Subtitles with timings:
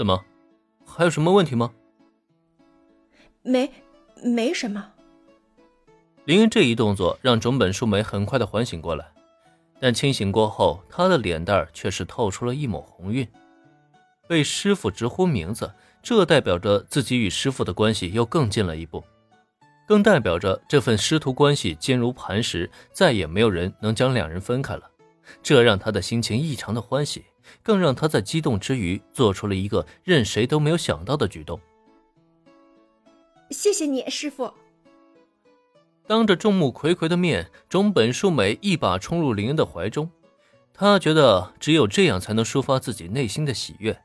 [0.00, 0.24] 怎么，
[0.86, 1.72] 还有什么问题吗？
[3.42, 3.70] 没，
[4.24, 4.92] 没什么。
[6.24, 9.12] 林恩这一动作让种本树梅很快的缓醒过来，
[9.78, 13.28] 但清醒过后，她的脸蛋却是透出了一抹红晕。
[14.26, 15.70] 被师傅直呼名字，
[16.02, 19.04] 这代表着自己与师傅的关系又更近了一步，
[19.86, 24.90] 更代表着这份师徒关系坚如磐石，再也没有人能将两人分开了。
[25.42, 27.26] 这让他的心情异常的欢喜，
[27.62, 31.60] 更让他在激动之余做出了一个任谁都没有想到的举动。
[33.50, 34.52] 谢谢你，师傅。
[36.06, 40.10] 当着众目睽睽的面，中本树美一把冲入林恩的怀中，
[40.72, 44.00] 他觉得只有这样才能抒发自己内心的喜悦，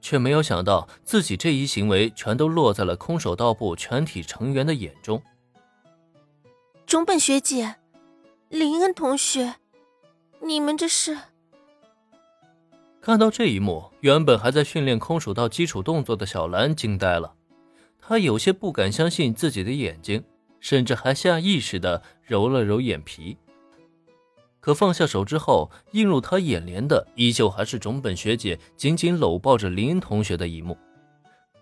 [0.00, 5.20] 却没有想到自己这一行为全都落在了空手道部全体成员的眼中。
[6.86, 7.76] 中本学姐，
[8.48, 9.56] 林恩同学。
[10.42, 11.18] 你们这是？
[13.06, 17.34] 看到这一幕，原本还在训练空手道基础动作的小兰惊呆了，
[18.00, 20.24] 她有些不敢相信自己的眼睛，
[20.58, 23.36] 甚至还下意识的揉了揉眼皮。
[24.58, 30.76] 可放下手之后，映入她眼帘的依旧还是种本学姐紧紧搂抱着林同学的一幕。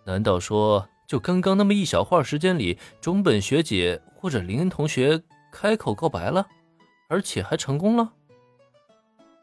[0.06, 5.20] 难道说，就刚刚那么一小会儿时间里，种本学姐或者林同学
[5.52, 6.46] 开口告白了，
[7.10, 8.14] 而且还成功了？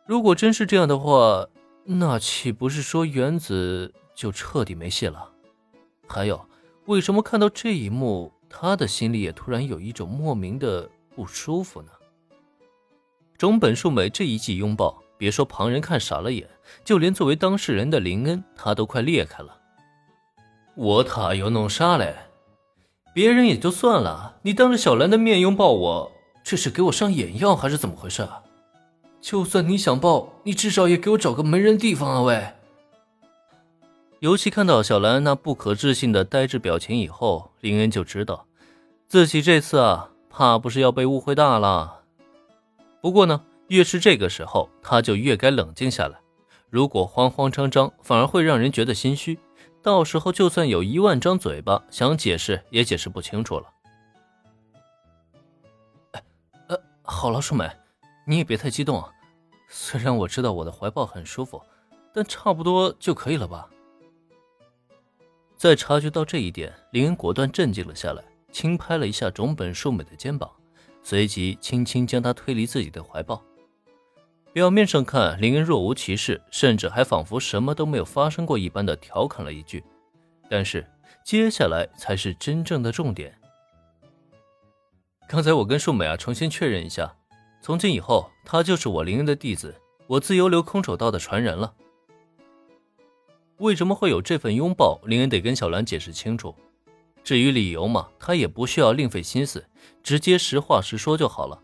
[0.08, 1.46] 如果真是这样的话，
[1.84, 5.30] 那岂不是说原子就彻底没戏了？
[6.08, 6.46] 还有，
[6.86, 11.90] 为什么看到这一幕，他的心里也突然有一种莫名的不舒服呢？
[13.38, 16.48] 中本树美这一记拥抱，别说旁人看傻了眼，
[16.86, 19.58] 就连作为当事人的林恩，他都快裂开了。
[20.76, 22.16] 我他又弄啥嘞？
[23.14, 26.12] 别人也就算了，你当着小兰的面拥抱我，
[26.44, 28.44] 这是给我上眼药还是怎么回事啊？
[29.22, 32.22] 就算你想抱，你至少也给我找个没人地方啊！
[32.22, 32.54] 喂。
[34.20, 38.46] 尤其看到小兰那不可置信的呆滞表情以后，林恩就知道
[39.08, 42.02] 自己这次啊，怕不是要被误会大了。
[43.02, 46.20] 不过呢，越是这个时候，他就越该冷静下来。
[46.70, 49.40] 如果慌慌张张，反而会让人觉得心虚，
[49.82, 53.66] 到时候就算有一万张嘴巴想解释，也解释不清楚了。
[56.68, 57.70] 呃，好了，淑美。
[58.26, 59.04] 你也别太激动，
[59.68, 61.62] 虽然我知道我的怀抱很舒服，
[62.14, 63.70] 但差不多就可以了吧。
[65.56, 70.52] 在察觉到这一点，林恩果断镇静了下来，轻拍了一下种本树美的肩膀，
[71.04, 73.44] 随即轻轻将她推离自己的怀抱。
[74.54, 79.84] 表面上看，林恩若无其事，甚至还仿佛什么都没有发生过一般的调侃了一句，
[80.50, 80.86] 但是
[81.24, 83.34] 接下来才是真正的重点。
[85.28, 87.16] 刚才我跟树美啊，重新确认一下。
[87.62, 89.76] 从今以后，他就是我林恩的弟子，
[90.08, 91.72] 我自由流空手道的传人了。
[93.58, 95.00] 为什么会有这份拥抱？
[95.06, 96.56] 林恩得跟小兰解释清楚。
[97.24, 99.64] 至于理由嘛，他也不需要另费心思，
[100.02, 101.62] 直接实话实说就好了。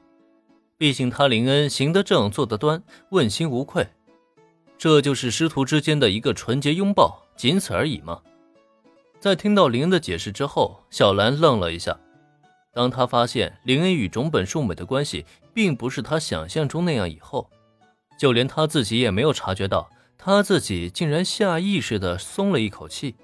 [0.78, 3.88] 毕竟他林恩行得正，坐得端，问心无愧。
[4.78, 8.22] 这就是师徒之间的一个纯洁拥抱，仅此而已嘛。
[9.20, 12.00] 在听到林恩的解释之后，小兰愣了一下。
[12.78, 17.50] 当他发现林恩与种本树美的关系并不是他想象中那样以后，
[18.20, 23.16] 就连他自己也没有察觉到，他自己竟然下意识的松了一口气。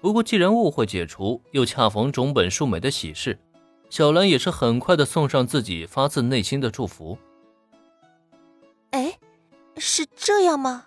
[0.00, 3.36] 不过，既然误会解除，又恰逢种本树美的喜事，
[3.90, 7.18] 小兰也是很快的送上自己发自内心的祝福。
[8.90, 9.18] 哎，
[9.76, 10.86] 是这样吗？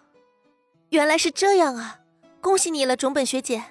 [0.91, 1.99] 原来是这样啊！
[2.39, 3.65] 恭喜你了，种本学姐。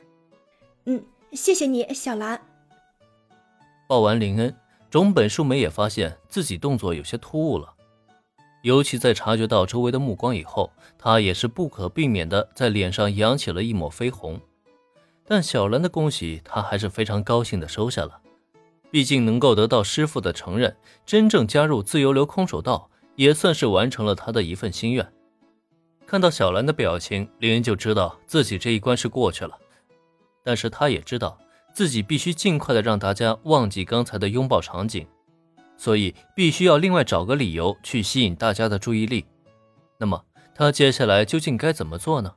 [0.84, 1.02] 嗯，
[1.32, 2.38] 谢谢你，小兰。
[3.86, 4.54] 抱完林恩，
[4.90, 7.72] 种本树美也发现自己动作有些突兀了，
[8.62, 14.40] 尤其在察觉到周围的目光以后，她也是不可避免的在脸上扬起了一抹绯红。
[15.24, 18.20] 但小兰的恭喜，她还是非常高兴的收下了，
[18.90, 25.12] 毕竟能够得到师傅的承认，真正加入自由流空手道，也算是完成了他的一份心愿。
[26.06, 29.58] 看到小兰的表情，林恩就知道自己这一关是过去了，
[30.44, 31.38] 但是他也知道。
[31.76, 35.06] 自己必须尽快的让大家忘记刚才的拥抱场景，
[35.76, 39.26] 所以必须要另外找个理由去吸引大家的注意力。
[39.98, 40.24] 那么
[40.54, 42.32] 他接下来究竟该怎么做呢？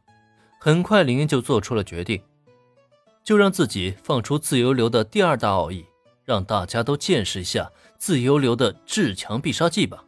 [0.60, 2.22] 很快，林恩就做出了决定，
[3.24, 5.86] 就让自己放出自由流的第二大奥义，
[6.26, 10.04] 让大家都见识一下自由流的至强必杀技吧。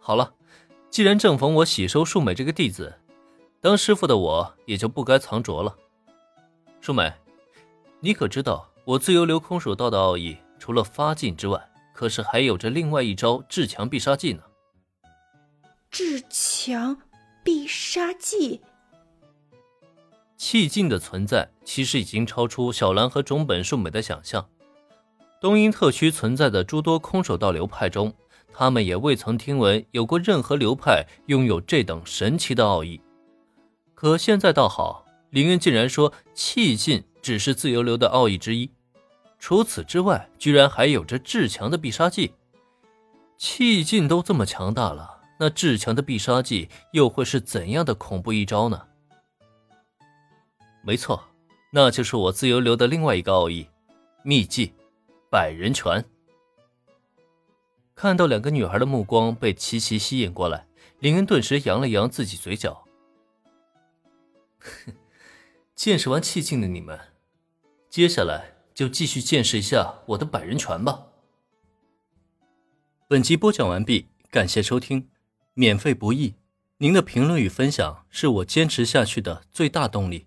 [0.00, 0.32] 好了，
[0.88, 2.94] 既然正逢我喜收树美这个弟子，
[3.60, 5.76] 当师傅的我也就不该藏拙了，
[6.80, 7.12] 树美。
[8.00, 14.42] 你可知道，我自由流空手道的奥义，除了发劲之外，可是还有着另外一招至强必杀技呢。
[15.90, 16.98] 至强
[17.42, 18.60] 必杀技。
[20.36, 24.46] 气劲的存在其实已经超出小兰和种本树美的想象。
[25.40, 28.14] 东瀛特区存在的诸多空手道流派中，
[28.52, 33.00] 他们也未曾听闻有过任何流派拥有这等神奇的奥义。
[33.94, 38.70] 可现在倒好，林恩竟然说气劲只是自由流的奥义之一，
[39.40, 42.32] 除此之外，居然还有着至强的必杀技。
[43.36, 48.86] 气劲都这么强大了，那至强的必杀技又会是怎样的恐怖一招呢？
[50.84, 51.20] 没错，
[51.72, 53.68] 那就是我自由流的另外一个奥义——
[54.22, 54.72] 秘技。
[55.28, 56.04] 百人拳。
[57.96, 60.68] 看到两个女孩的目光被齐齐吸引过来，
[61.00, 62.84] 林恩顿时扬了扬自己嘴角。
[64.60, 64.94] 哼
[65.74, 66.98] 见识完气劲的你们，
[67.96, 71.06] 接下来就继续见识一下我的百人拳吧。
[73.08, 75.08] 本集播讲完毕，感谢收听，
[75.54, 76.34] 免费不易，
[76.76, 80.26] 您的评论与分享是我坚持下去的最大动力。